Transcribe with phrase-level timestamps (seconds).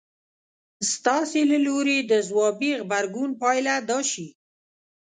[0.93, 4.27] ستاسې له لوري د ځوابي غبرګون پايله دا شي.